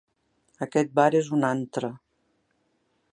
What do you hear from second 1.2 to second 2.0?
és un antre.